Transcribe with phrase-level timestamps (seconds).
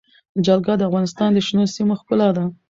[0.45, 2.43] جلګه د افغانستان د شنو سیمو ښکلا ده.